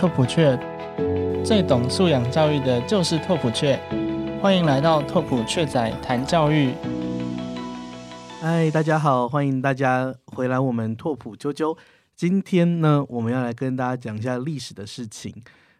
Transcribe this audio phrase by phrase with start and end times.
[0.00, 0.58] 拓普雀，
[1.44, 3.78] 最懂素养教育的就是拓普雀。
[4.40, 6.72] 欢迎来到拓普雀仔谈教育。
[8.40, 11.76] 嗨，大家好，欢迎大家回来我们拓普啾啾。
[12.16, 15.34] 今天呢，我们要来跟大家讲一下历史的事情。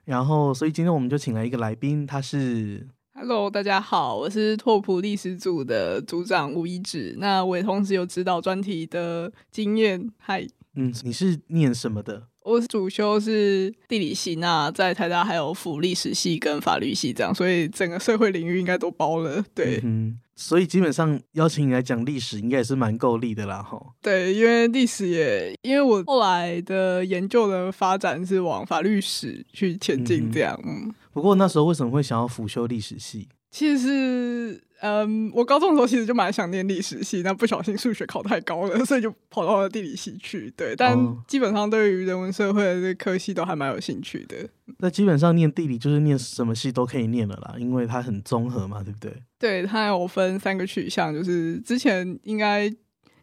[0.04, 7.16] 然后，所以今天我们就请来一个来宾，他是 Hello，大家好，我是拓普历史组的组长吴一志。
[7.16, 10.10] 那我也同时有指导专题的经验。
[10.18, 12.24] 嗨，嗯，你是念什么的？
[12.42, 19.44] 我主修是地理系，那在台大还有辅历史系跟法律系这样，所以整个社会领域应该都包了。
[19.54, 23.78] 对，嗯，所以基本上邀请你来讲历史，应该也是蛮够力的啦，哈。
[24.00, 30.58] 对，因为历史也，因为我后来的研究的发展是往法律史去前进，这样。
[30.66, 30.92] 嗯。
[31.12, 33.28] 不过那时候为什么会想要辅修历史系？
[33.50, 34.69] 其实是。
[34.82, 40.50] 嗯，我高中的时候其实就蛮想念历史系，但不小心数学考太高了， 所以就跑到了地理系去。
[40.56, 40.96] 对，但
[41.28, 44.48] 基本上对于人文社会的这科系都还蛮有兴趣的。
[44.78, 49.12] 那基本上念地理就是念什么系都可以念了啦，因为它很综合嘛，对不对？
[49.38, 52.72] 对，它有分三个取向，就是之前应该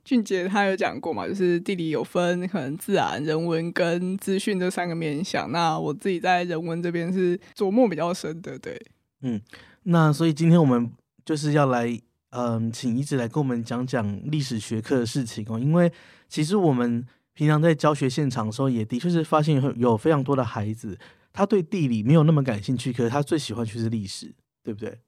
[0.06, 5.52] 俊杰他有讲过嘛，就是地理有分可能自然、人文跟资讯这三个面向。
[5.52, 8.80] 那我自己在人文这边是琢磨比较深的，对。
[9.24, 9.42] 嗯，
[9.84, 10.92] 那所以今天我们。
[11.28, 15.60] 就是要来，嗯，请一直来跟我们讲讲历史学科的事情哦。
[15.60, 15.92] 因为
[16.30, 20.98] 其实我们平常在教学现场的时候，也的确是发现有非常多的孩子，
[21.34, 24.34] 他对地理没有那么感兴趣，可是他最喜欢却是历史，
[24.64, 25.00] 对不对？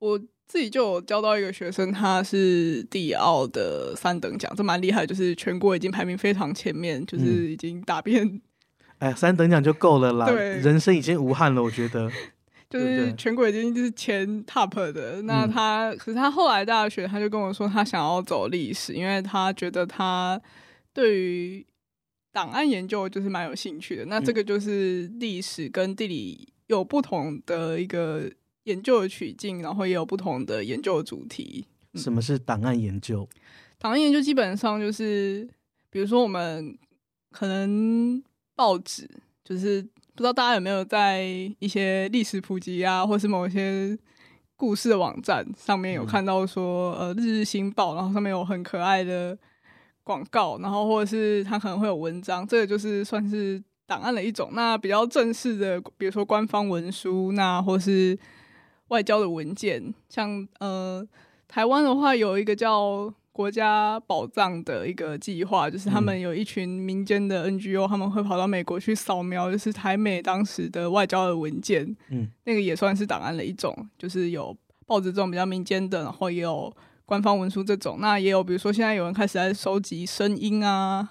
[0.00, 8.40] 我自己就有教到一个学生，他是地奥的三等奖，这蛮厉害，就是全国已经排名非常前面，就是已经打遍。
[8.98, 12.08] 哎，三等奖就够了啦，人生已经无憾了，我觉得。
[12.74, 20.40] 就是全国已经就是前 top 的，那他可是他后来大学他就跟我说，他想要走历史，因为他觉得他
[20.92, 21.64] 对于
[22.32, 24.04] 档案研究就是蛮有兴趣的。
[24.06, 28.28] 那这个就是历史跟地理有不同的一个
[28.64, 31.64] 研究的取径，然后也有不同的研究的主题。
[31.94, 33.28] 什么是档案研究？
[33.78, 35.48] 档案研究基本上就是，
[35.90, 36.76] 比如说我们
[37.30, 38.20] 可能
[38.56, 39.08] 报纸
[39.44, 39.86] 就是。
[40.14, 41.22] 不知道大家有没有在
[41.58, 43.98] 一些历史普及啊，或是某些
[44.56, 49.36] 故事的网站上面有看到说，呃，《日日新报》，然后上面有很可爱的
[50.04, 54.50] 广告，然后或者是它可能会有文章，这个就是算是档案的一种。
[54.52, 58.16] 那比较正式的，比如说官方文书，那或是
[58.88, 61.04] 外交的文件，像呃，
[61.48, 63.12] 台湾的话有一个叫。
[63.34, 71.84] 国家宝藏的一个计划，就是他们有一群民间的 NGO，他们会跑到美国去扫描，就是台美当时的外交的文件。
[72.10, 74.56] 嗯，那个也算是档案的一种，就是有
[74.86, 76.72] 报纸这种比较民间的，然后也有
[77.04, 77.98] 官方文书这种。
[78.00, 81.08] 那也有，比如说现在有人开始在收集声音啊，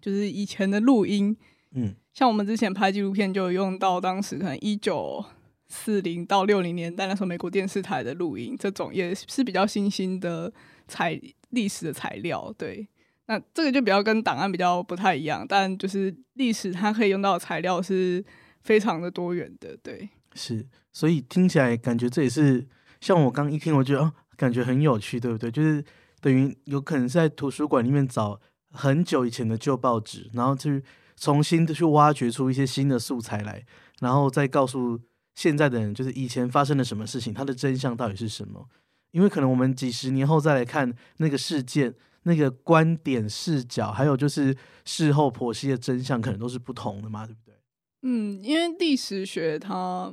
[0.00, 1.36] 就是以前的录音。
[1.76, 5.24] 嗯，像我们之前拍纪录片就用到当时可能一九
[5.70, 10.52] 四零到六零年代那时候美国电视台的录音，这种也是比较新兴的
[10.86, 11.18] 材。
[11.50, 12.86] 历史的材料，对，
[13.26, 18.24] 那这个就比较跟档案比较不太一样，但就是历史它可以用到的材料是
[18.60, 22.64] 非常的多元的，对，是，所以听起来感觉这也是
[23.00, 25.50] 像我刚一听，我觉得哦，感觉很有趣，对不对？
[25.50, 25.84] 就是
[26.20, 30.80] 等于有可能是在图书馆里面找很久以前的旧报纸，然后去
[31.16, 33.64] 重新的去挖掘出一些新的素材来，
[34.00, 35.00] 然后再告诉
[35.40, 38.68] 现在的人，就是以前发生了什么事情，它的真相到底是什么。
[39.12, 47.54] 因为可能我们几十年后再来看那个事件，那个观点视角，还有就是事后剖析的真相，可能都是不同的嘛，对不对？
[48.02, 50.12] 嗯，因为历史学它，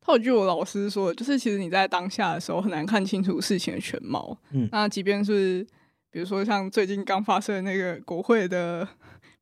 [0.00, 4.38] 它有句我老师说，就是其实你在当下的时候很难看清楚事情的全貌。
[4.52, 5.62] 嗯，那即便是
[6.10, 8.88] 比如说像最近刚发生的那个国会的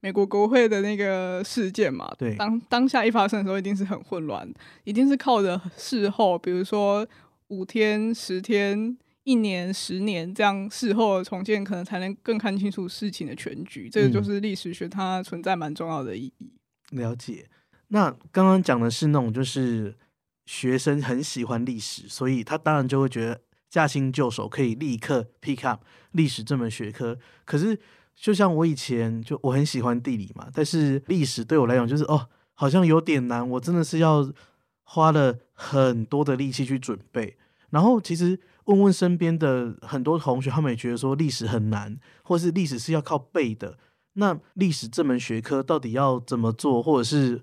[0.02, 4.46] 美国国会的那个事件嘛，对，当当下一发生的时候，一定是很混乱，
[4.84, 7.08] 一定是靠着事后，比如说。
[7.48, 13.90] 五天、十天、一年、十年，这样事后重建，可能才能更看清楚事情的全局。
[13.90, 16.50] 这个就是历史学它存在蛮重要的意义。
[16.92, 17.50] 了解。
[17.88, 19.94] 那刚刚讲的是那种，就是
[20.46, 23.38] 学生很喜欢历史，所以他当然就会觉得
[23.68, 27.18] 驾轻就熟，可以立刻 pick up 历史这门学科。
[27.44, 27.78] 可是，
[28.14, 34.30] 就像我以前就我很喜欢地理嘛，但是历史对我来讲就是哦，好像有点难，我真的是要
[34.84, 37.36] 花了很多的力气去准备。
[37.70, 43.78] 然后其实问问身边的很多同学，他们也觉得说历史很难，或是历史是要靠背的。
[44.12, 47.36] 那历史这门学科到底要怎么做，或者是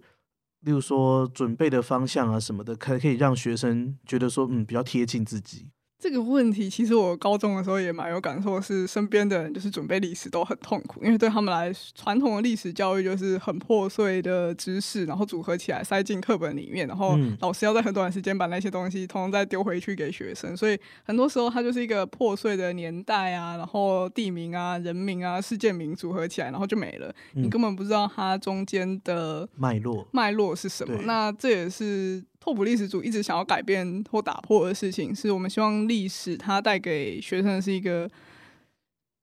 [0.62, 5.72] 例如说准备的方向啊什么的，可可以让学生觉得说嗯比较贴近自己。
[6.00, 17.38] 这个问题其实我高中的时候也蛮有感受，是身边的人就是准备历史都很痛苦，因为对他们来传统的历史教育就是很破碎的知识，然后组合起来塞进课本里面，然后嗯。
[17.42, 27.44] 老师要在很短时间把那些东西通通再丢回去给学生，所以很多时候它就是一个破碎的年代啊，然后地名啊、人名啊、事件名组合起来，然后就没了，嗯。
[27.44, 31.02] 你根本不知道它中间的脉络，脉络是什么。
[31.04, 38.10] 那这也是拓扑历史组一直想要改变或打破的事情，是我们希望历史它带给学生的是一个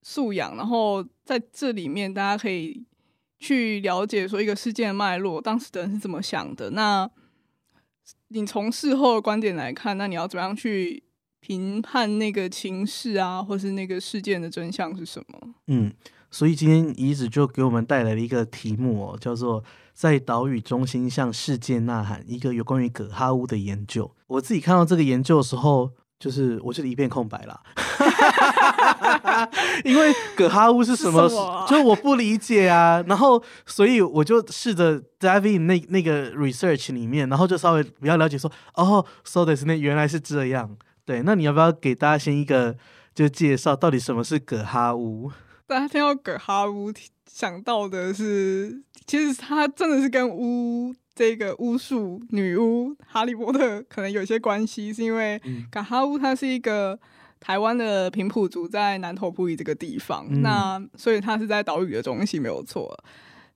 [0.02, 2.84] 素养，然后在这里面大家可以
[3.38, 6.70] 去了解说一个事件的脉络，当时的人是怎么想的。
[6.70, 7.10] 那
[8.28, 11.02] 你从事后的观点来看，那你要怎么样去
[11.40, 15.54] 评判那个情势啊，或是那个事件的真相是什么？
[15.68, 15.92] 嗯，
[16.30, 19.62] 所以今天遗址就给我们带来了一个题目哦，叫做
[19.96, 24.14] “在岛屿中心向世界呐喊”，一个有关于葛哈乌的研究。
[24.26, 25.90] 我自己看到这个研究的时候，
[26.20, 27.58] 就是我就是一片空白啦，
[29.84, 31.26] 因为葛哈乌是什么？
[31.66, 33.02] 就我不理解啊。
[33.06, 40.76] 然后，所以我就试着 dive in 那那个 research 里面，然后就稍微比较了解说，哦，so this 那原来是这样。
[41.06, 42.76] 对，那你要不要给大家先一个
[43.14, 45.30] 就介绍，到底什么是葛哈乌？
[45.66, 46.92] 大家听到葛哈乌
[47.26, 56.98] 想到的是，其实他真的是跟巫这个巫术女巫哈利波特可能有些关系，是因为嗯葛哈乌它是一个
[57.40, 62.96] 台湾的平埔族在南投埔里这个地方，嗯那所以它是在岛屿的中心没有错。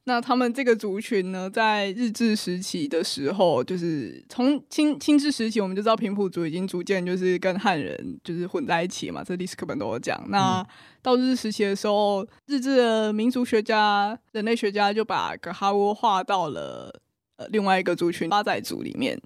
[0.05, 10.21] 那他们这个族群呢，在日治时期的时候，就是从清清治时期，我们就知道平埔族已经逐渐就是跟汉人就是混在一起嘛，这历史课本都有讲。
[10.29, 10.67] 那
[11.03, 16.93] 到日治时期的时候，日治的民族学家、人类学家就把格哈窝划到了
[17.37, 19.21] 呃另外一个族群八仔族里面。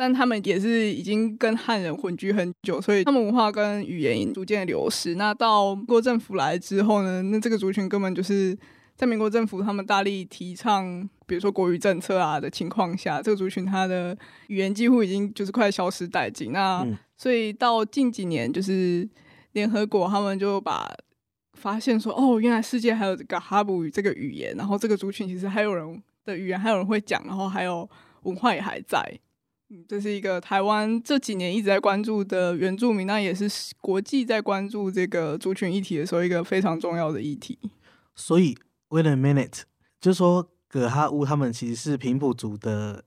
[0.00, 5.16] 但他们也是已经跟汉人混居很久，所以他们文化跟语言逐渐流失。
[5.16, 8.56] 那到民国政府来之后呢，那这个族群根本就是
[8.98, 14.14] 在民国政府他们大力提倡，比如说国语政策啊的情况下，这个族群它的
[14.48, 16.52] 语言几乎已经就是快消失殆尽。
[16.52, 19.08] 那、嗯所以到近几年，就是
[19.50, 20.88] 联合国他们就把
[21.54, 27.88] 发现说，哦，原来世界还有这个哈布语这个语言，然后这个族群其实还有人的语言还有人会讲，然后还有
[28.22, 29.02] 文化也还在。
[29.70, 33.48] 嗯，这是一个台湾这几年一直在关注的原住民，那也是
[33.80, 37.58] 国际在关注这个族群议题的时候一个非常重要的议题。
[38.14, 38.56] 所以
[38.88, 39.62] wait a minute，
[40.00, 43.04] 就是说葛哈乌他们其实是平埔族的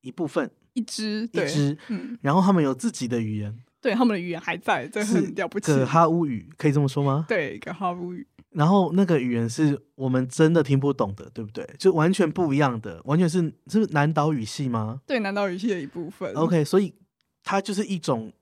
[0.00, 5.72] 一部分，一支，一对，支，嗯，然后他们有自己的语言，对，他们的语言还在，这很了不起。
[5.72, 7.24] 葛哈乌语，可以这么说吗？
[7.28, 11.68] 对，葛哈乌语，然后那个语言是我们真的听不懂的，对不对？
[11.78, 16.32] 就完全不一样的，完全是是南岛语系吗对南岛语系的一部分。
[16.34, 16.94] ？OK，所以
[17.42, 18.32] 它就是一种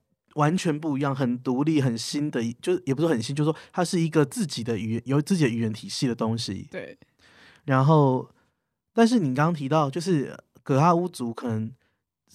[0.41, 6.67] 完全不一样、很独立、很新的，就是也不是很新，就是说它是一个自己的语言，有自己的语言体系的东西。
[6.71, 6.97] 对，
[7.67, 8.29] 然后，
[8.95, 11.71] 但是你刚刚提到，就是格哈乌族可能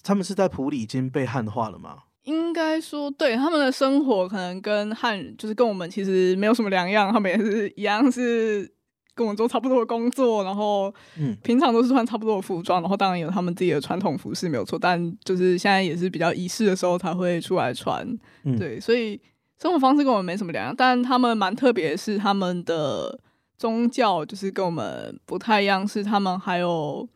[0.03, 2.03] 他们是在普里已经被汉化了嘛？
[2.23, 8.71] 应该说，对他们的生活可能跟汉人，就是跟我们其实没有什么两样，他们也是一样是
[9.15, 11.35] 跟我们做差不多的工作，然后嗯。
[11.41, 18.05] 平常都是穿差不多的服装，然后当然有他们自己的传统服饰没有错，但就是现在也是比较仪式的时候才会出来穿，
[18.43, 19.19] 嗯，，对，所以
[19.61, 23.19] 生活方式跟我们没什么两样，但他们蛮特别的是他们的
[23.57, 27.07] 宗教就是跟我们不太一样，是他们还有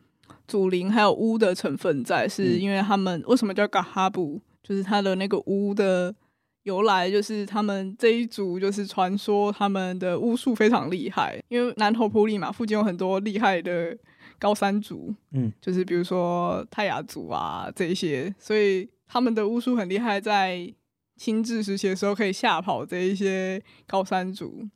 [0.48, 2.60] 祖灵还有巫的成分在，是嗯。
[2.60, 6.14] 因为他们为什么叫嘎哈布，就是他的那个巫的
[6.64, 13.96] 由来，就是他们这一族就是传说他们的巫术非常厉害，因为南投埔里嘛，附近有很多厉害的
[14.38, 20.72] 高山族，嗯，就是比如说泰雅族啊这一些，所以他们的巫术很厉害，在
[21.16, 24.68] 清治时期的时候可以吓跑这一些高山族，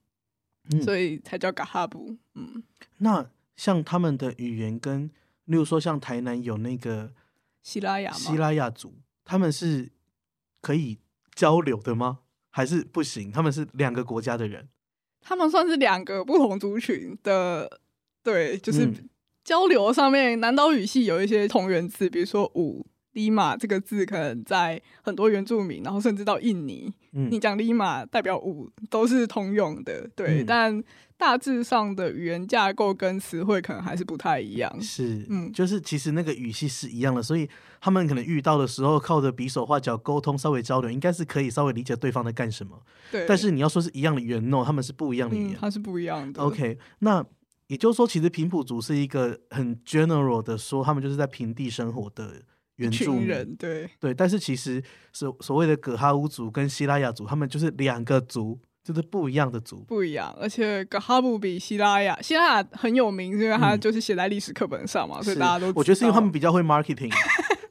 [0.71, 0.83] 嗯。
[0.83, 2.17] 所以才叫嘎哈布。
[2.35, 2.63] 嗯，
[2.99, 5.07] 那像他们的语言跟，
[5.45, 7.13] 例如说像台南有那个
[7.63, 9.93] 希拉雅希嘛，拉雅族，他们是
[10.61, 10.99] 可以
[11.35, 12.21] 交流的吗？
[12.51, 13.33] 还是不行？
[13.33, 14.69] 他们是两个国家的人。
[15.21, 17.81] 他们算是两个不同族群的，
[18.23, 19.09] 对，就是嗯
[19.43, 22.87] 交流上面，南岛语系有一些同源词，比如说五。
[23.15, 30.85] 利马这个字可能在很多原住民，然后甚至到印尼，嗯你讲利马代表五都是通用的，对，嗯但
[31.17, 34.81] 大致上的语言架构跟词汇可能还是不太一样。
[34.81, 37.49] 是，嗯就是其实那个语系是一样的，所以
[37.81, 42.83] 他们可能遇到的时候，靠着比手画脚沟通，稍微交流，应该是可以稍微理解对方在干什么。
[43.13, 45.59] 对，但是你要说是一样的语言，no，他们是不一样的语嗯，言。
[45.61, 46.43] 它是不一样的。
[46.43, 47.25] OK，那
[47.69, 52.43] 也就是说，其实平埔族是一个很 general 的说，他们就是在平地生活的
[52.77, 59.85] 原住民人，对，对，但是其实所所谓的葛哈乌族跟希拉雅族，他们就是两个族，就是不一样的族。
[59.87, 60.35] 不一样。
[60.41, 67.13] 而且格哈布比希拉雅，希拉雅很有名，因为它嗯就是写在历史课本上嘛，所以大家都我觉得是因为他们比较会 marketing，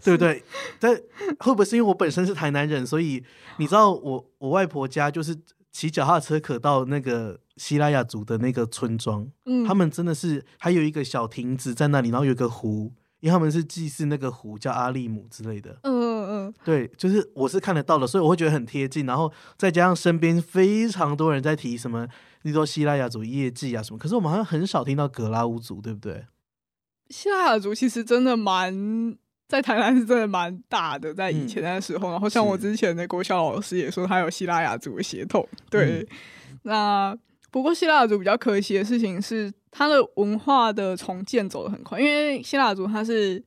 [0.04, 0.42] 对不对？
[0.80, 0.96] 但
[1.40, 3.24] 会不会是因为我本身是台南人，所以
[3.58, 5.38] 你知道我我外婆家就是
[5.72, 12.94] 骑脚踏车可到那个希拉雅族的那个村庄，嗯，他们真的是还有一个小亭子在那里，然后有一个湖，
[13.24, 15.80] 因为他们是祭祀那个湖叫阿利姆之类的。
[15.84, 19.06] 嗯嗯嗯，对，就是我是看得到的，所以我会觉得很贴近。
[19.06, 22.06] 然后再加上身边非常多人在提什么，
[22.42, 26.26] 例如说希腊雅族业绩啊什么，可是我们好像很少听到格拉乌族，对不对？
[27.12, 32.12] 希腊雅族其实真的蛮在台南是真的蛮大的，在以前嗯那时候。
[32.12, 36.02] 然后像我之前的国小老师也说他有希腊雅族的血统，对。
[36.02, 36.08] 嗯
[36.66, 37.18] 那
[37.54, 43.42] 不过希腊族比较可惜的事情是，它的文化的重建走得很快，因为希腊族它是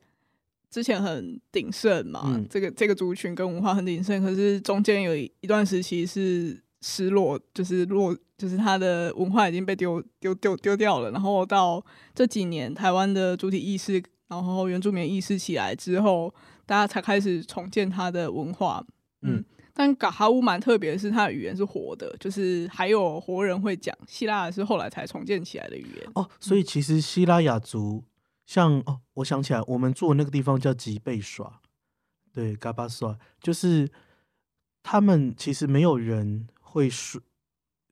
[0.71, 11.11] 之前很鼎盛嘛，嗯这个这个族群跟文化很鼎盛，可是中间有一一段时期是失落，就是落，就是它的文化已经被丢丢丢丢掉了。
[11.11, 11.85] 然后到
[12.15, 16.33] 这几年，台湾的主体意识，然后原住民意识起来之后，
[16.65, 18.87] 大家才开始重建它的文化。
[19.23, 19.45] 嗯嗯，
[19.79, 23.95] 但嘎哈乌蛮特别的是，它的语言是活的，就是还有活人会讲。
[24.09, 26.11] 希腊是后来才重建起来的语言。
[26.15, 28.03] 哦，所以其实希腊雅族，
[28.47, 31.61] 像哦，我想起来，我们住的那个地方叫吉贝耍，
[32.33, 33.91] 对，嘎巴耍，就是
[34.83, 37.21] 他们其实没有人会说，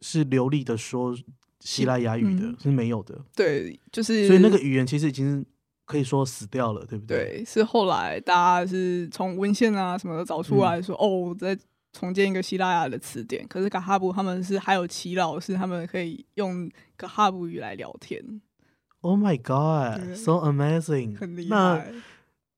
[0.01, 1.15] 是流利的说
[1.61, 3.23] 希腊雅语的，嗯是没有的。
[3.37, 5.45] 对，就是所以那个语言其实已经
[5.85, 7.43] 可以说死掉了，对不对？
[7.43, 11.55] 对，是后来大家是从文献啊什么的找出来说，哦，在
[11.95, 13.47] 重建一个希腊雅的词典。
[13.49, 18.43] 可是嘎哈布他们是还有祈老师他们可以用嘎哈布语来聊天
[19.01, 21.17] ，Oh my god, so amazing！
[21.17, 21.93] 很厉害。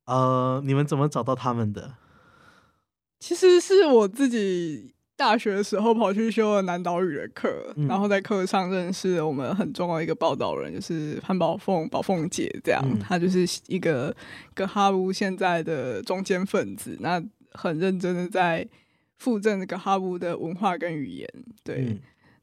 [0.07, 1.95] 呃，你们怎么找到他们的？
[3.19, 14.15] 其实是我自己大学的时候跑去修了南岛语的课，嗯然后在课上认识了我们很重要的一个报道人，就是潘宝凤宝凤姐，这样，嗯她就是一个
[14.55, 17.21] 跟哈布现在的中间分子，那
[17.53, 18.69] 很认真的在
[19.19, 21.29] 附赠这个哈布的文化跟语言，
[21.63, 21.87] 对。
[21.89, 21.99] 嗯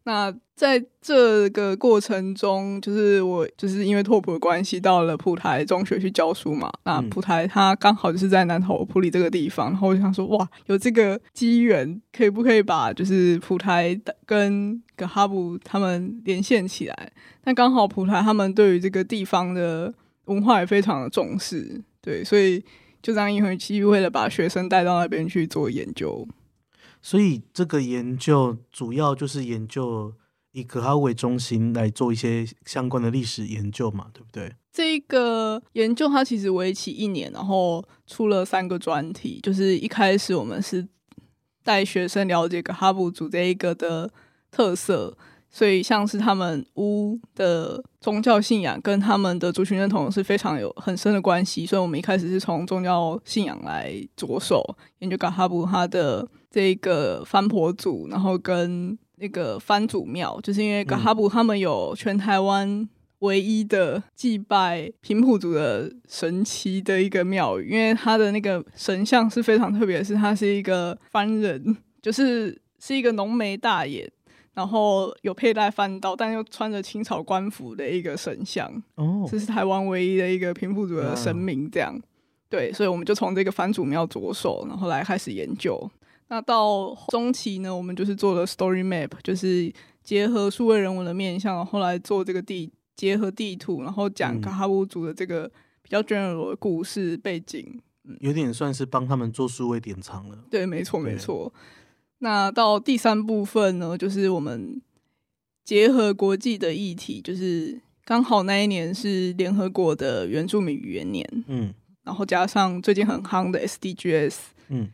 [0.06, 6.70] 那在这个过程中，就是我就是因为拓普的关系，到了普台中学去教书嘛。
[6.84, 17.14] 那嗯普台它刚好就是在南投普里这个地方，然后我就想说，哇，有这个机缘，可以不可以把就是普台跟个哈布他们连线起来？
[17.46, 19.94] 那刚好普台他们对于这个地方的
[20.26, 22.60] 文化也非常的重视，对，所以
[23.02, 26.28] 就这样一回机为了把学生带到那边去做研究。
[27.04, 30.14] 所以这个研究主要就是研究
[30.54, 34.56] 以可哈为中心来做一些相关的历史研究嘛，对不对？
[34.72, 39.40] 这个研究它其实为期一年，然后出了三个专题。
[39.44, 40.88] 就是一开始我们是
[41.62, 44.10] 带学生了解个哈布族这一个的
[44.50, 45.18] 特色，
[45.54, 51.66] 所以像是他们巫的宗教信仰跟他们的族群认同是非常有很深的关系。
[51.66, 62.90] 所以我们一开始是从宗教信仰来着手研究噶哈布他的这个番婆祖，然后跟那个番祖庙，就是因为噶哈布他们有全台湾。
[63.20, 74.12] 唯一的祭拜平埔族的神奇的一个庙宇，因为它的那个神像是非常特别是，它是一个番人，就是是一个浓眉大眼，
[74.54, 81.70] 然后有佩戴翻刀，但又穿着清朝官服的一个神像，哦，这是台湾唯一的一个平埔族的神明。
[81.70, 82.00] 这样，
[82.50, 85.90] 对，所以我们就从这个番主庙着手，然后来开始研究。
[86.28, 89.72] 那到中期呢，我们就是做了 story map，就是
[90.04, 92.72] 结合数位人文的面向，然后来做这个地。
[92.96, 95.50] 结合地图，然后讲嗯卡哈乌族的这个
[95.82, 97.82] 比较 general 的故事背景。
[98.20, 100.38] 有点算是帮他们做数位典藏了。
[100.52, 101.52] 对，没错，对没错。
[102.24, 104.82] 那到第三部分呢，就是我们
[105.66, 114.36] 结合国际的议题，就是刚好那一年是联合国的原住民语言年，嗯然后加上最近很夯的 SDGs
[114.70, 114.90] 嗯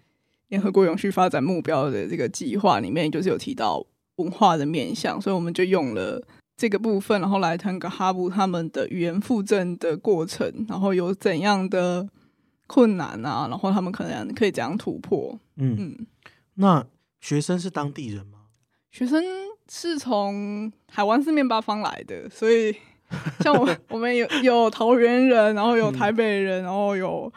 [0.50, 6.28] 联合国永续发展目标的这个计划里面，就是有提到文化的面向，所以我们就用了。
[6.58, 12.06] 这个部分，然后来谈个哈布他们的语言复振的过程，然后有怎样的
[12.68, 15.40] 困难啊，然后他们可能可以怎样突破。
[15.56, 16.08] 嗯，嗯，
[16.56, 16.86] 那
[17.20, 18.40] 学生是当地人吗？
[18.92, 19.24] 学生
[19.70, 22.76] 是从台湾四面八方来的，所以
[23.42, 27.32] 像我我们有有桃园人，然后有台北人，然后有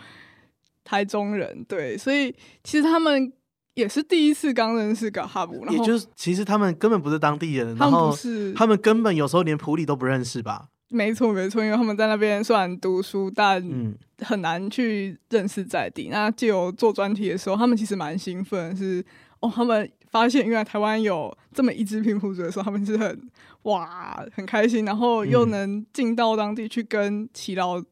[0.84, 2.34] 台中人，对，所以
[2.64, 3.32] 其实他们
[3.74, 10.68] 也是第一次刚认识个哈布，然后也就是其实他们根本不是当地人，他们后不是他们根本有时候连普里都不认识吧？
[10.88, 16.08] 没错没错，因为他们在那边虽然读书，但嗯很难去认识在地。
[16.10, 19.02] 那借由做专题的时候，他们其实蛮兴奋，是
[19.42, 23.30] 哦，他们发现原来台湾有这么一支平埔族的时候，他们是很
[23.62, 27.82] 哇很开心，然后又嗯能进到当地去跟耆老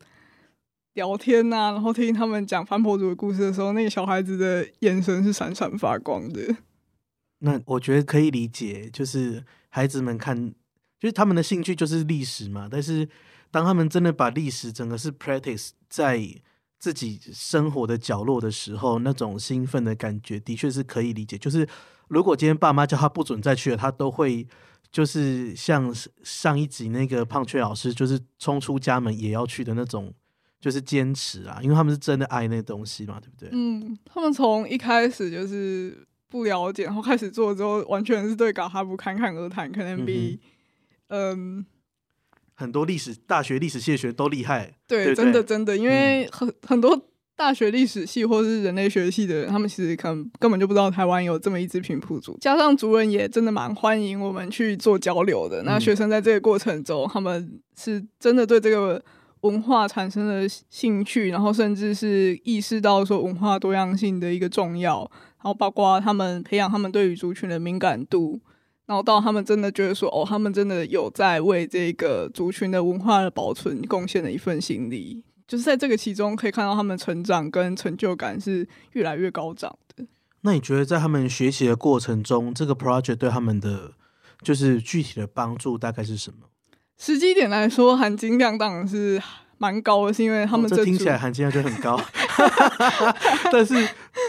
[0.94, 6.56] 聊天呐、然后听他们讲番婆族的故事的时候，那个小孩子的眼神是闪闪发光的。
[7.40, 10.52] 那我觉得可以理解，就是孩子们看，
[10.98, 12.68] 就是他们的兴趣就是历史嘛。
[12.70, 13.08] 但是
[13.50, 16.20] 当他们真的把历史整个是 practice 在
[16.80, 21.38] 自己生活的角落的时候，那种兴奋的感觉的确是可以理解。
[21.38, 21.68] 就是
[22.08, 24.48] 如果今天爸妈叫他不准再去了，他都会
[24.90, 25.94] 就是像
[26.24, 30.12] 上一集那个胖雀老师，就是冲出家门也要去的那种，
[30.58, 33.50] 就是坚持啊，因为他们是真的爱那东西嘛，对不对？
[33.52, 40.40] 嗯，他们从一开始就是不了解，然后开始做之后，完全是对搞哈不侃侃而谈，可能比
[41.08, 41.64] 嗯
[42.60, 55.62] 很多历史大学历史系的学都厉害，对，对对真的真的，因为很、很多大学历史系或是人类学系的人，他们其实可能根本就不知道台湾有这么一支平埔族，加上族人也真的蛮欢迎我们去做交流的。
[55.62, 59.02] 那嗯学生在这个过程中，他们是真的对这个
[59.40, 65.10] 文化产生了兴趣，然后甚至是意识到说文化多样性的一个重要，
[65.42, 68.38] 然后包括他们培养他们对于族群的敏感度。
[68.90, 80.04] 然后到他们真的觉得说，哦，他们真的有在为这个族群的文化的保存贡献了一份心力，就是在这个其中可以看到他们成长跟成就感是越来越高涨的。
[80.40, 83.92] 那你觉得在他们学习的过程中，这个 project 对他们的
[84.42, 86.48] 就是具体的帮助大概是什么？
[86.98, 89.22] 实际点来说，含金量当然是
[89.58, 91.96] 蛮高的，是因为他们哦这听起来含金量就很高，
[93.52, 93.74] 但是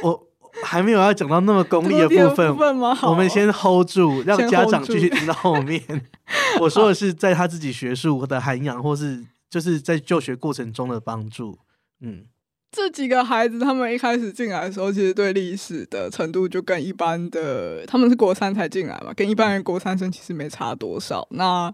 [0.04, 0.28] 我
[0.64, 2.60] 还没有要讲到那么功利的部分部。
[2.60, 2.98] 分吗？
[3.04, 5.82] 我们先 hold 住，让家长继续听到后面。
[6.60, 11.60] 我说的是在他自己学术的涵养，或是就是在就学过程中的帮助。
[12.02, 12.26] 嗯，
[12.72, 21.28] 这几个孩子，他们一开始进来的时候，其实对历史的程度就跟一般的，他们是国三才进来嘛，跟一般人国三生其实没差多少。
[21.32, 21.74] 那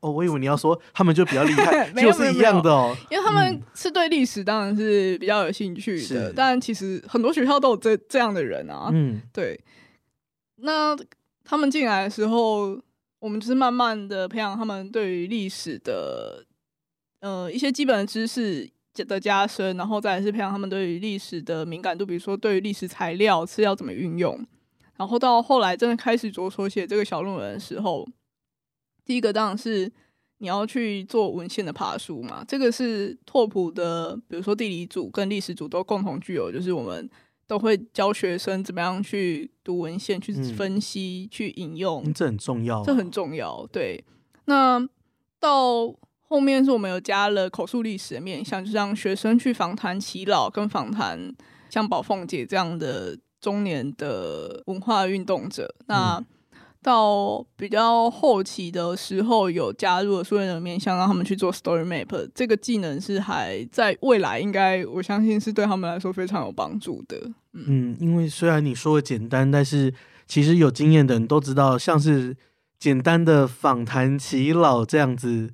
[0.00, 2.94] 哦，我以为你要说他们就比较厉害， 就是一样的哦。
[3.10, 8.90] 因为他们嗯是对历史当然是比较有兴趣的是，但其实很多学校都有这这样的人啊。
[8.92, 9.58] 嗯对，
[10.56, 10.96] 那
[11.44, 12.80] 他们进来的时候，
[13.18, 16.44] 我们就是慢慢的培养他们对于历史的
[17.20, 24.38] 呃一些基本的知识的加深，然后再来是培养他们对于历史的敏感度，比如说对于历史材料是要怎么运用，
[24.96, 28.06] 然后到后来真的开始着手写这个小论文的时候，
[29.08, 29.90] 第一个当然是。
[30.40, 32.44] 你要去做文献的爬书嘛？
[32.46, 37.10] 这个是拓普的，比如说地理组跟历史组都共同具有，就是我们
[37.48, 43.66] 都会教学生怎么样去读文献、去嗯分析、去引用，嗯这很重要啊，这很重要。
[43.72, 44.04] 对，
[44.44, 44.78] 那
[45.40, 51.34] 到后面是我们有加了口述历史的面向，就让学生去访谈耆老，跟访谈
[51.68, 55.74] 像宝凤姐这样的中年的文化运动者。
[55.88, 56.26] 那、嗯
[56.80, 62.28] 到比较后期的时候，有加入了书人的面向，让他们去做 story map。
[62.34, 67.18] 这个技能是还在未来，应该我相信是对他们来说非常有帮助的。
[67.52, 69.92] 嗯，嗯，因为虽然你说的简单，但是
[70.26, 72.36] 其实有经验的人都知道，像是
[72.78, 75.50] 简单的访谈耆老这样子，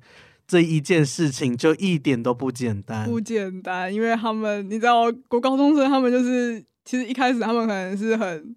[0.47, 3.09] 这一件事情就一点都不简单。
[3.09, 8.55] 不简单，因为他们你知道，国高中生他们就是其实一开始他们可能是很。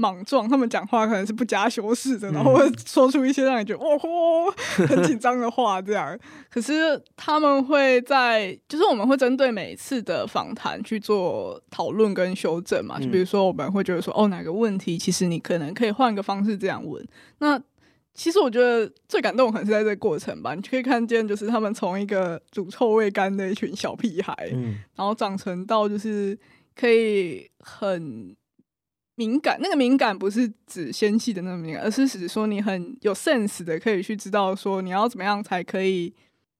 [0.00, 4.48] 莽撞，他们讲话可能是不加修饰的，然后会说出一些让你觉得哦吼
[4.86, 6.16] 很紧张的话，这样。
[6.48, 13.00] 可是他们会在，就是我们会针对每一次的访谈去做讨论跟修正嘛。
[13.00, 17.04] 就比如说，我们会觉得说，哦，哪个问题其实你可能可以换个方式这样问。
[17.40, 17.60] 那
[18.14, 26.38] 其实我觉得最感动可能是在这个过程吧，你可以看见，就是他们从一个乳臭未干的一群小屁孩，嗯然后长成到就是
[26.76, 28.36] 可以很。
[29.18, 36.14] 敏感，那个敏感不是指纤细的那种敏感，而是指说你很有 sense 的，可以去知道说你要怎么样才可以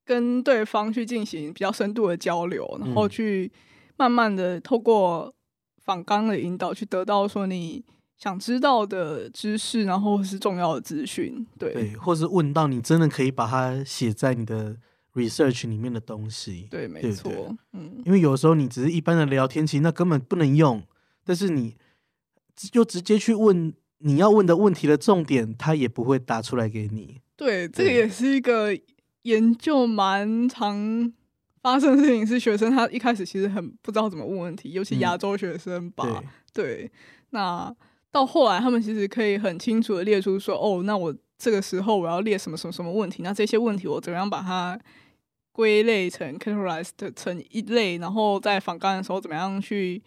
[0.05, 3.53] 跟对方去进行比较深度的交流，然后嗯去
[3.97, 5.33] 慢慢的透过
[5.85, 7.85] 访纲的引导，去得到说你
[8.17, 11.47] 想知道的知识，然后是重要的资讯。
[11.57, 14.77] 对对，或是问到你真的可以把它写在你的
[15.15, 16.67] research 里面的东西。
[16.69, 20.83] 对，没对错，对嗯，因为有时候你只是一般的聊天，其实那根本不能用，
[21.25, 21.77] 但是你
[22.67, 27.21] 就直接去问你要问的问题的重点，他也不会答出来给你。
[27.37, 28.77] 对，这个也是一个
[29.23, 31.13] 研究蛮常
[31.63, 36.23] 发生的事情，是学生他一开始其实很不知道怎么问问题，尤其嗯亚洲学生吧。
[36.53, 36.91] 对，对，
[37.31, 37.75] 那
[38.11, 44.79] 到后来他们其实可以很清楚的列出说，哦，那我这个时候我要列什么什么什么问题，那这些问题我怎么样把它
[45.53, 50.03] 归类成 categorized 成一类，然后在访干的时候怎么样去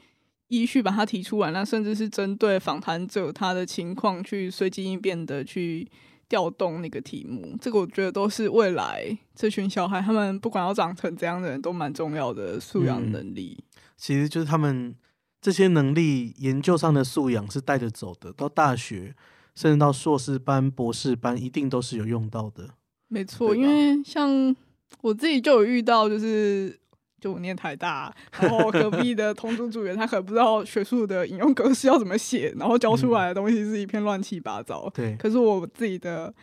[0.51, 5.87] 依序把它提出来，那甚至是针对访谈者他的情况去随机应变的去
[6.27, 13.63] 调动那个题目，这个我觉得都是未来这群小孩他们不管要长成怎样的人都蛮重要的素养能力。
[13.95, 14.93] 其实就是他们
[15.39, 19.15] 这些能力研究上的素养是带着走的，到大学
[19.55, 22.69] 甚至到硕士班、博士班，一定都是有用到的。
[23.07, 24.55] 没错，因为像
[25.01, 26.79] 我自己就有遇到，就是
[27.21, 34.89] 就我念台大，然后隔壁的同组组员他可能不知道学术的引用格式要怎么写，然后教出来的东西是一片乱七八糟。
[34.93, 36.33] 对，可是我自己的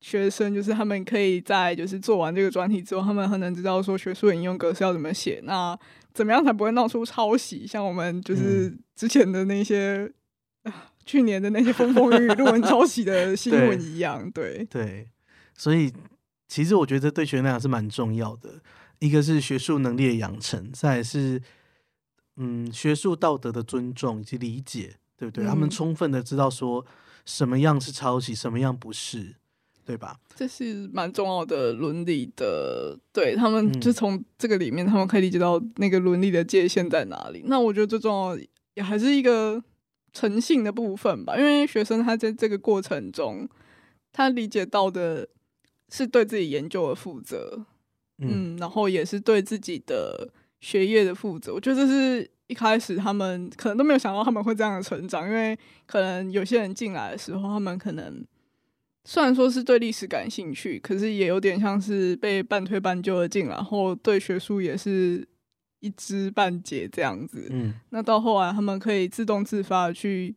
[0.00, 5.78] 学生，就是他们可以在就是做完这个专题之后，他们很能知道说学术的引用格式要怎么写，那
[6.12, 7.66] 怎么样才不会闹出抄袭？
[7.66, 10.12] 像我们就是之前的那些。
[10.64, 15.08] 啊去年的那些风风雨雨论文抄袭的 新闻一样，对，对，
[15.52, 15.92] 所以
[16.46, 18.60] 其实我觉得对学生来讲是蛮重要的。
[19.02, 21.42] 一个是学术能力的养成，再是
[22.36, 25.44] 嗯学术道德的尊重以及理解，对不对？
[25.44, 26.86] 他们嗯充分的知道说
[27.24, 29.34] 什么样是抄袭，什么样不是，
[29.84, 30.20] 对吧？
[30.36, 37.42] 这是蛮重要的伦理的，对他们嗯就从这个里面，他们可以理解到那个伦理的界限在哪里。
[37.46, 39.60] 那我觉得最重要的也还是一个
[40.12, 43.48] 诚信的部分吧，因为学生他在这个过程中，
[44.12, 45.28] 他理解到的
[45.88, 47.66] 是对自己研究的负责，
[48.18, 50.28] 嗯嗯，然后也是对自己的
[50.60, 51.52] 学业的负责。
[51.52, 58.24] 我觉得这是一开始他们可能都没有想到他们会这样的成长，因为可能有些人进来的时候，他们可能
[59.04, 65.26] 虽然说是对历史感兴趣，可是也有点像是被半推半就的进来，然后对学术也是
[65.80, 67.48] 一知半解这样子。
[67.50, 70.36] 嗯，那到后来，他们可以自动自发的去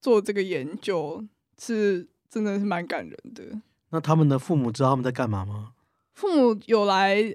[0.00, 1.22] 做这个研究，
[1.58, 3.60] 是真的是蛮感人的。
[3.90, 5.72] 那他们的父母知道他们在干嘛吗？
[6.20, 7.34] 父母有来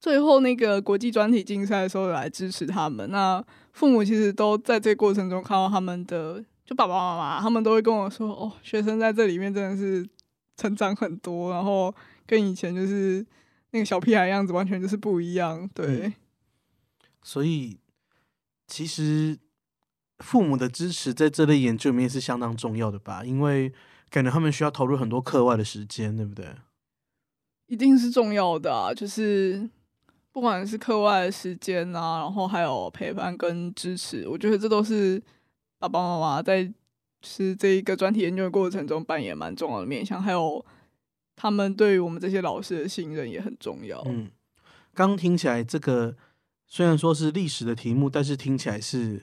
[0.00, 3.08] 最后那个国际专题竞赛的时候有来支持他们。
[3.12, 10.04] 那父母其实都在这过程中看到他们的，就爸爸妈妈他们都会跟我说：“哦，学生在这里面真的是
[10.56, 11.94] 成长很多，然后
[12.26, 13.24] 跟以前就是
[13.70, 16.12] 那个小屁孩样子完全就是不一样。”对，
[17.22, 17.78] 所以
[18.66, 19.38] 其实
[20.18, 23.72] 父母的支持在这类研究里面是相当重要的吧，因为
[24.10, 26.46] 感觉他们需要投入很多课外的时间，对不对？
[27.68, 29.68] 一定是重要的啊，就是
[30.32, 35.22] 不管是课外时间啊，然后还有陪伴跟支持，我觉得这都是
[35.78, 36.70] 爸爸妈妈在
[37.22, 40.64] 是这一个专题研究的过程中扮演蛮重要的面向，还有
[41.36, 44.02] 他们对于我们这些老师的信任也很重要。
[44.06, 44.30] 嗯，
[44.94, 46.16] 刚听起来这个
[46.66, 49.22] 虽然说是历史的题目，但是听起来是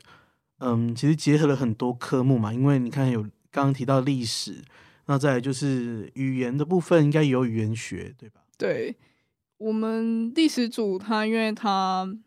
[0.60, 4.62] 嗯，其实结合了很多科目嘛，因为你看有刚刚提到历史，
[5.08, 8.42] 那再来就是语言的部分，应该也有语言学，对吧？
[8.58, 8.96] 对
[9.58, 12.18] 我们历史组，他因为他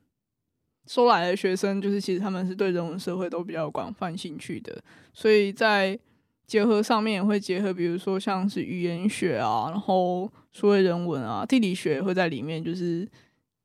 [0.86, 5.98] 收来的学生，就是其实他们是对人文社会都比较广泛兴趣的，所以在
[6.46, 13.06] 结合上面也会结合，比如说像是语言学啊，然后所谓人文啊、地理学也会在里面就是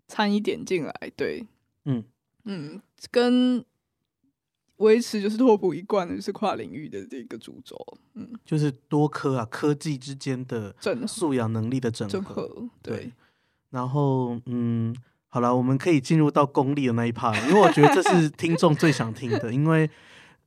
[0.07, 0.93] 掺一点进来。
[1.15, 1.45] 对，
[1.85, 2.03] 嗯
[2.43, 3.63] 嗯，跟
[4.83, 7.75] 维持就是拓普一贯的就是跨领域的这个主轴，
[8.13, 12.11] 嗯，就是多科啊，科技之间的整素养能力的整合。
[12.11, 13.11] 整合，对对，
[13.71, 14.95] 然后嗯，
[15.27, 19.89] 好了，我们可以进入到功利的那一 part，了因为我觉得这是 听众最想听的，因为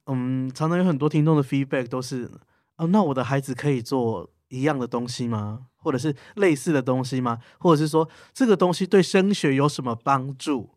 [0.07, 2.31] 嗯，常常有很多听众的 feedback 都是，
[2.77, 5.67] 哦，那我的孩子可以做一样的东西吗？
[5.77, 7.39] 或者是类似的东西吗？
[7.59, 10.71] 或者是说这个东西对升学有什么帮助？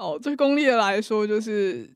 [0.00, 1.90] 哦，最功利的来说，就是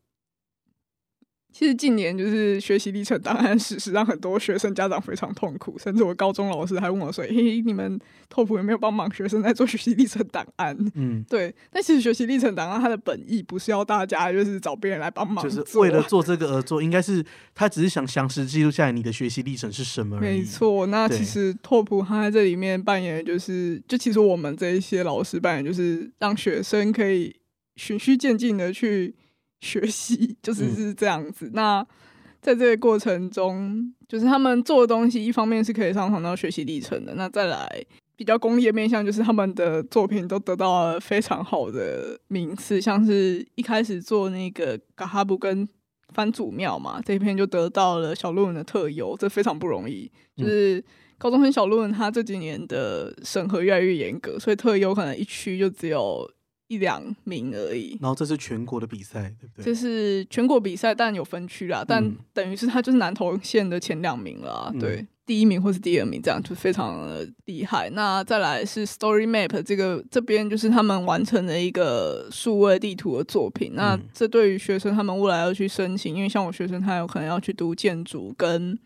[1.50, 20.20] 其实近年就是学习历程档案史实让很多学生家长非常痛苦，甚至我高中老师还问我说：“嘿，你们拓普有没有帮忙学生在做学习历程档案？”嗯，对，但其实学习历程档案它的本意不是要大家就是找别人来帮忙就是为了做这个而做，应该是他只是想详实记录下来你的学习历程是什么。
[20.20, 27.34] 没，错，那其实拓普他在这里面扮演的就是，就其实我们这一些老师扮演就是让学生可以
[27.76, 29.14] 循序渐进的去
[29.60, 31.50] 学习，就是嗯是这样子。
[31.54, 31.86] 那
[32.42, 37.66] 在这个过程中，就是他们做的东西，一方面是可以上传到学习历程的，那再来
[38.16, 45.66] 比较功利的面向，就是他们的作品都得到了非常好的名次，像是一开始做那个嘎哈布跟
[46.10, 50.10] 番祖庙嘛，这一篇就得到了小论文的特优，这非常不容易。
[50.36, 50.84] 就是
[51.16, 56.30] 高中生小论文，他这几年的审核越来越严格，所以特优可能一区就只有
[56.68, 57.98] 一两名而已。
[58.00, 59.64] 然后这是全国的比赛，对不对？
[59.64, 67.90] 这是全国比赛，但有分区啦，但嗯等于是他就是南投县的前两名了对，第一名或是第二名，这样就非常的厉害。
[67.90, 73.72] 那再来是 Story Map 这个这边就是他们完成了一个数位地图的作品。
[73.74, 78.78] 那嗯这对于学生他们未来要去申请，因为像我学生他有可能要去读建筑跟，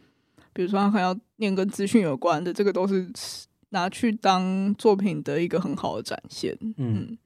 [0.52, 3.08] 比如说他可能要念跟资讯有关的，这个都是
[3.70, 6.56] 拿去当作品的一个很好的展现。
[6.60, 7.18] 嗯，嗯，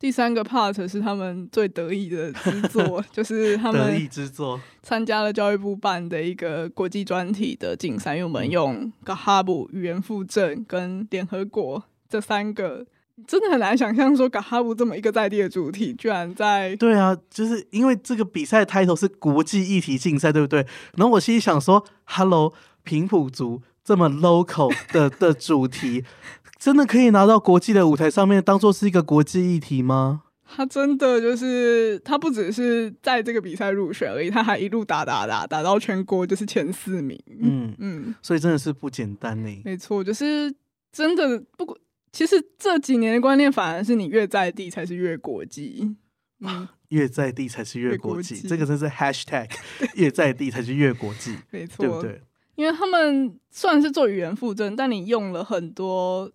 [0.00, 12.86] 第三个 part 是他们最得意的之作， 就是他们得意们之作，参加了教育部办的一个国际专题的竞赛，因为我们用 Gahabu 语言附证跟联合国这三个，
[13.26, 20.66] 真的很难想象说 Gahabu 这么一个在地的主题，居然在对啊，就是因为这个比赛 title 是国际议题竞赛，对不对？
[20.96, 26.04] 然后我心里想说，Hello，平埔族这么 local 的 的主题，
[26.60, 30.24] 真的可以拿到国际的舞台上面当做是一个国际议题吗？
[30.44, 37.18] 他真的就是他不只是在这个比赛入选而已，他还一路打打打打到全国就是前四名。
[37.40, 39.62] 嗯，嗯，所以真的是不简单呢。
[39.64, 40.54] 没错，就是
[40.92, 41.78] 真的不过，
[42.12, 45.96] 其实这几年的观念反而是你越在地才是越国际。
[46.40, 49.48] 嗯，越在地才是越越国际，这个真是 hashtag，
[49.96, 52.20] 越在地才是越国际，没错，对不对？
[52.56, 56.30] 因为他们虽然是做语言附证，但你用了很多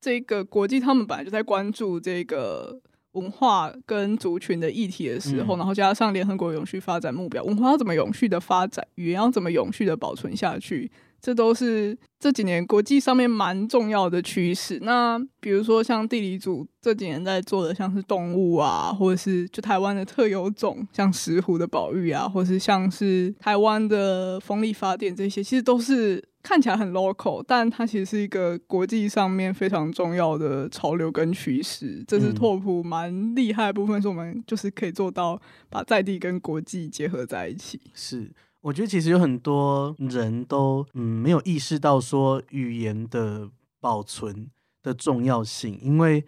[0.00, 2.80] 这个国际，他们本来就在关注这个
[3.12, 5.58] 文化跟族群的议题的时候，嗯。
[5.58, 14.78] 然后加上联合国永续发展目标，文化要怎么永续的发展，语言要怎么永续的保存下去，这都是这几年国际上面蛮重要的趋势。
[14.82, 32.02] 那比如说像地理组这几年在做的，像是动物啊，或者是就台湾的特有种，像石虎的保育啊，或是像是台湾的风力发电这些，其实都是看起来很 local，但它其实是一个国际上面非常重要的潮流跟趋势。
[32.06, 37.80] 这是嗯拓普蛮厉害的部分，是我们就是可以做到把在地跟国际结合在一起。
[37.92, 43.48] 是，我觉得其实有很多人都嗯没有意识到说语言的
[43.80, 44.50] 保存
[44.82, 46.24] 的重要性，因为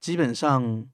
[0.00, 0.84] 基本上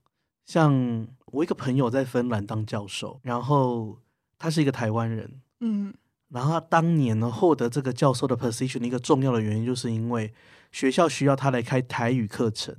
[0.44, 3.98] 像我一个朋友在芬兰当教授，然后
[4.38, 5.92] 他是一个台湾人，嗯
[6.28, 10.32] 然后他当年呢获得这个教授的 position 的一个重要的原因，就是因为
[10.72, 12.76] 学校需要他来开台语课程。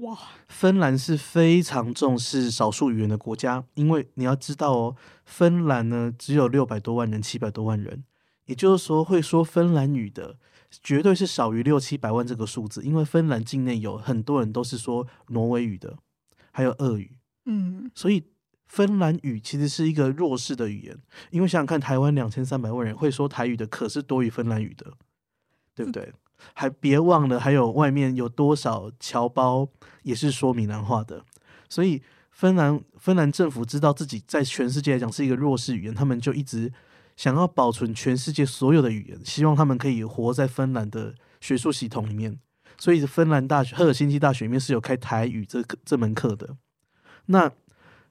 [0.00, 8.02] 哇，芬兰是非常重视少数语言的国家，因为你要知道哦，芬兰呢只有六百多万人，七百多万人，
[8.46, 10.38] 也就是说会说芬兰语的
[10.70, 15.98] 绝对是少于六七百万这个数字，因为芬兰境内有很多人都是说挪威语的，
[16.50, 18.24] 还有俄语，嗯所以
[18.64, 20.98] 芬兰语其实是一个弱势的语言，
[21.30, 24.94] 因为想想看，台湾两千三百万人会说台语的，可是多于芬兰语的，
[25.74, 26.14] 对不对？
[26.54, 29.68] 还别忘了，还有外面有多少侨胞
[30.02, 31.24] 也是说闽南话的，
[31.68, 36.72] 所以芬兰芬兰政府知道自己在全世界来讲是一个弱势语言，他们就一直
[37.16, 42.38] 想要保存全世界所有的语言，希望他们可以活在芬兰的学术系统里面。
[42.78, 46.56] 所以芬兰大学赫尔辛基大学里面是有开台语这这门课的。
[47.26, 47.52] 那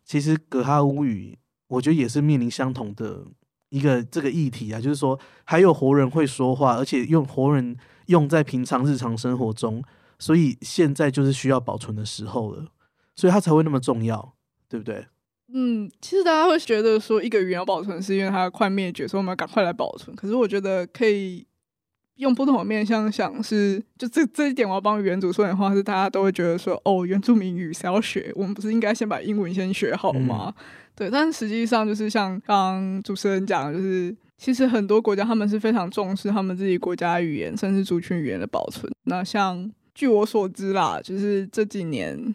[0.05, 3.25] 其实格哈乌语，我觉得也是面临相同的
[3.69, 7.75] 一个这个议题啊，就是说还有活人会说话，而且用活人
[8.11, 9.83] 用在平常日常生活中，
[10.19, 12.67] 所以现在就是需要保存的时候了，
[13.15, 14.35] 所以它才会那么重要，
[14.69, 15.07] 对不对？
[15.53, 20.15] 嗯，其实大家会觉得说一个语言要保存，是因为它快灭绝，所以我们要赶快来保存。
[20.15, 21.45] 可是我觉得可以
[22.21, 30.53] 用不同的面向想是，就这这一点我要帮原主说点话，是大家都会觉得说，哦，原住民语是要学，我们不是应该先把英文先学好吗？
[30.95, 38.91] 对，但实际上就是像刚刚主持人讲的，就是其实很多国家他们是非常重视他们自己国家语言，甚至族群语言的保存。
[39.05, 42.33] 那像据我所知啦，就是这几年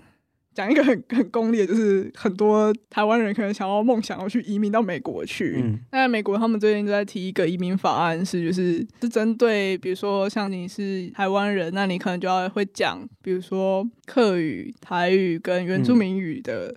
[0.56, 5.60] 讲一个很很功利的，就是很多台湾人可能想要梦想要去移民到美国去。
[5.62, 16.74] 嗯那在美国，他们最近就在提一个移民法案，是就是是针对，比如说像你是台湾人，那你可能就要会讲，比如说客语、台语跟原住民语的，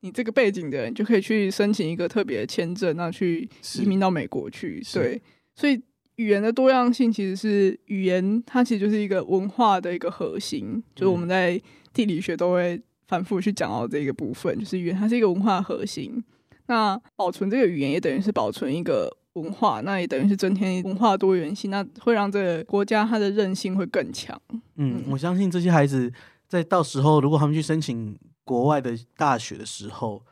[0.00, 3.48] 你这个背景的人就可以去申请一个特别的签证，那去
[3.80, 4.82] 移民到美国去。
[4.82, 5.22] 是对，
[5.54, 5.80] 所以
[6.16, 11.58] 语言的多样性其实是语言，它其实就是一个文化的一个核心，就是我们在
[11.94, 12.80] 地理学都会
[13.12, 16.24] 反复去讲到这个部分，就是语言它是一个文化核心。
[16.64, 24.40] 那保存这个语言也等于是保存一个文化，那也等于是增添文化多元性，那会让这个国家它的韧性会更强。
[24.76, 26.10] 嗯，我相信这些孩子
[26.48, 30.22] 在到时候如果他们去申请国外的大学的时候，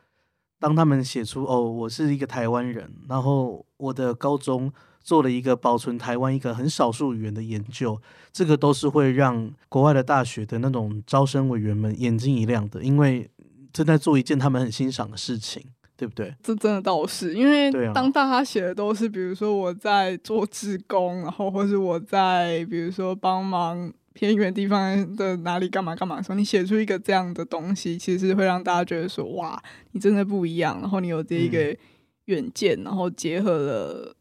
[0.59, 7.99] 当他们写出哦，我是一个台湾人，然后我的高中做了一个保存台湾一个很少数语言的研究，
[8.31, 13.29] 这个都是会让国外的大学的那种招生委员们眼睛一亮的，因为
[13.73, 15.63] 正在做一件他们很欣赏的事情，
[15.97, 16.35] 对不对？
[16.43, 29.61] 这真的倒是，因为当大家写的都是，比如说我在做志工，然后或是我在比如说帮忙偏远地方的哪里干嘛干嘛的时候，你写出一个这样的东西，其实会让大家觉得说，哇，
[29.93, 31.77] 你真的不一样，然后你有这一嗯个
[32.25, 34.15] 远见，然后结合了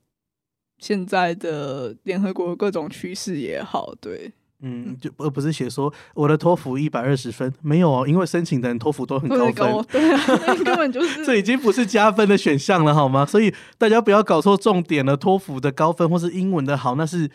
[0.80, 13.24] 现在的联合国各种趋势也好，对，嗯，就而不是写说我的托福一百二十分，没有哦，因为申请的人托福都很高分，高，对啊，那根本就是 这已经不是加分的选项了，好吗？
[13.26, 15.16] 所以大家不要搞错重点了。
[15.16, 17.30] 托福的高分或是英文的好，那是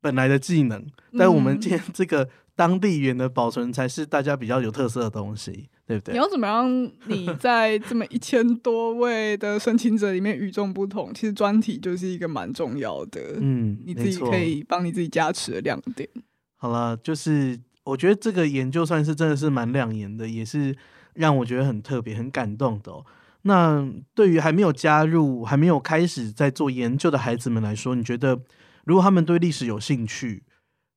[0.00, 0.84] 本来的技能，
[1.18, 6.12] 但我们嗯今天这个当地语言的保存才是大家比较有特色的东西，对不对？
[6.12, 6.90] 你要怎么让？
[7.06, 16.08] 你在这么一千多位的申请者里面与众不同，其实专题就是一个蛮重要的，嗯，你自己可以帮你自己加持的亮点。
[16.56, 20.76] 好了，就是我觉得这个研究算是真的是蛮亮眼的，也是
[21.14, 23.04] 让我觉得很特别、很感动的哦。
[23.42, 23.84] 那
[24.14, 28.40] 对于还没有加入、还没有开始在做研究的孩子们来说，你觉得
[28.84, 30.44] 如果他们对历史有兴趣，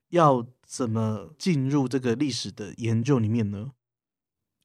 [0.10, 3.72] 要怎么进入这个历史的研究里面呢？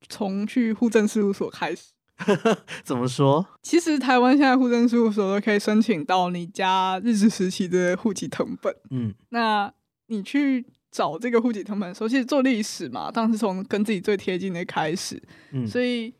[0.09, 1.93] 从去户政事务所开始，
[2.83, 3.47] 怎么说？
[3.63, 8.75] 其实台湾现在户政事务所都可以申请到你家日治时期的户籍成本。
[8.91, 9.73] 嗯那
[10.09, 15.23] 你去找这个户籍成本的时候，其实做历史嘛，当然是从跟自己最贴近的开始。
[15.53, 16.13] 嗯，所以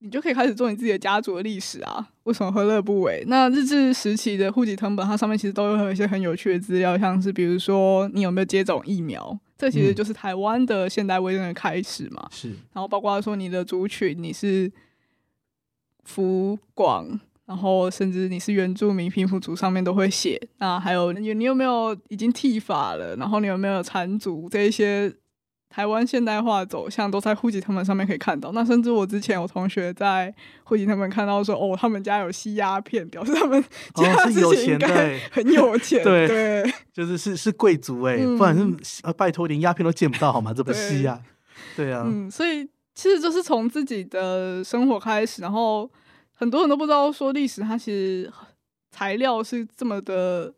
[0.00, 3.24] 你就可以开始做你自己的家族的历史啊，为什么何乐不为？
[3.26, 12.28] 那日治时期的户籍成本，它上面其实都有一些很有趣的资料，像是比如说你有没有接种疫苗，这其实嗯就是台湾的现代卫生的开始嘛。
[12.30, 14.70] 是然后包括说你的族群，你是
[16.04, 17.20] 福广。
[17.48, 20.38] 然后，甚至你是原住民，贫富族上面都会写。
[20.58, 23.16] 那还有你，你有没有已经剃发了？
[23.16, 24.50] 然后你有没有缠足？
[24.50, 25.10] 这一些
[25.70, 28.52] 台湾现代化走向都在户籍他们上面可以看到。
[28.52, 33.62] 那甚至我之前有同学在户籍他们看到说，哦，他们家有吸鸦片，表示他们
[33.94, 36.02] 家是有前应该钱的欸，很有钱。
[36.02, 40.54] 对对就是是是贵族哎、嗯不然是呃拜托连鸦片都见不到好吗？
[40.54, 41.22] 这么吸呀啊，
[41.76, 45.88] 对啊，嗯，所以其实就是从自己的生活开始，然后
[46.34, 48.32] 很多人都不知道说历史它其实
[48.90, 50.52] 材料是这么的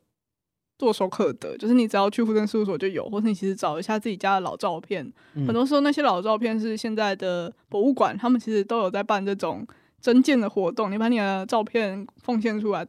[0.81, 5.47] 唾手可得，就是你只要去户政事务所就有，或是你其实找一下自己家的老照片，嗯。
[5.47, 9.67] 很多时候那些老照片是现在的博物馆，他们其实都有在办这种
[10.01, 12.87] 征件的活动，你把你的照片奉献出来。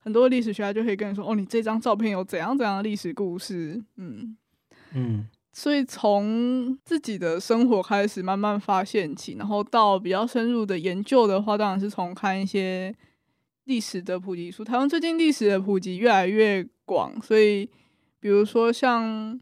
[0.00, 4.36] 很多历史学家就可以跟你说，哦，你这张照片有怎样怎样的历史故事，嗯，
[4.94, 5.26] 嗯。
[5.56, 12.92] 所以从自己的生活开始慢慢发现起，然后到比较深入的研究的话，当然是从看一些
[13.64, 14.64] 历史的普及书。
[14.64, 17.68] 台湾最近历史的普及越来越广，所以
[18.20, 19.38] 比如说像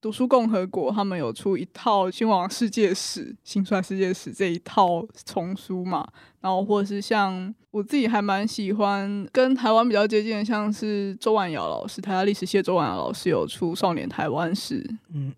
[0.00, 6.06] 读书共和国，他们有出一套《新王世界史》《新出来世界史》这一套丛书嘛，
[6.40, 15.32] 然后或者是像我自己还蛮喜欢跟台湾比较接近的，像是周婉瑶老师，台大历史系周婉瑶老师有出《少年台湾史》嗯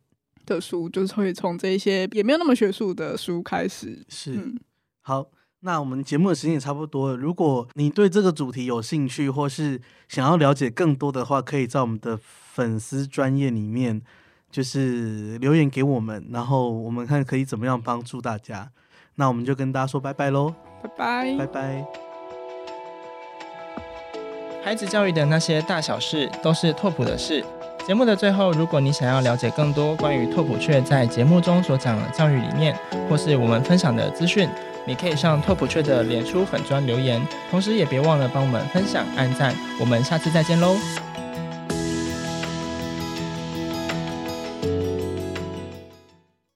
[0.45, 4.05] 的书，就是会从这一些也没有那么学术的书开始。
[4.09, 4.35] 是。
[4.35, 4.59] 嗯，
[5.01, 5.27] 好，
[5.63, 7.17] 那我们节目的时间也差不多了。
[7.17, 14.01] 如果你对这个主题有兴趣，或是想要了解更多的话，可以在我们的粉丝专业里面，
[14.51, 18.71] 就是留言给我们，然后我们看可以怎么样帮助大家。
[19.17, 21.37] 那我们就跟大家说拜拜喽，拜拜。
[21.37, 21.85] 拜拜。
[24.65, 27.45] 孩子教育的那些大小事，都是拓普的事。
[27.87, 32.75] 节目的最后，如果你想要了解更多关于拓普雀在节目中所讲的教育理念，
[33.11, 34.49] 或是我们分享的资讯，
[34.91, 39.55] 你可以上拓普雀的脸书粉砖留言，同时也别忘了帮我们分享、按赞。
[39.79, 40.75] 我们下次再见喽！